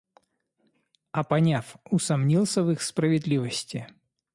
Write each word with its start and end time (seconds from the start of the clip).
А 1.11 1.23
поняв, 1.23 1.75
усумнился 1.91 2.63
в 2.63 2.71
их 2.71 2.81
справедливости? 2.81 3.87